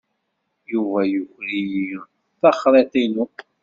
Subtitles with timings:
[0.71, 1.89] Yuba yuker-iyi
[2.41, 3.25] taxriḍt-inu.